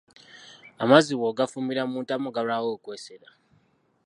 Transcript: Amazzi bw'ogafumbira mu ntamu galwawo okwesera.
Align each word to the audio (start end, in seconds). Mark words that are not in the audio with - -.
Amazzi 0.83 1.13
bw'ogafumbira 1.15 1.81
mu 1.91 1.97
ntamu 2.05 2.27
galwawo 2.35 2.69
okwesera. 2.77 3.29